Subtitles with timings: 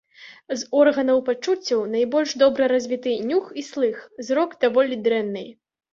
[0.51, 5.45] З органаў пачуццяў найбольш добра развіты нюх і слых, зрок даволі дрэнны.